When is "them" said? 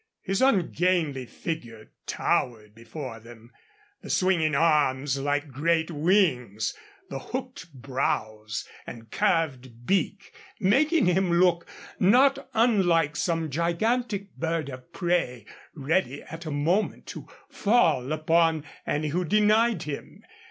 3.19-3.51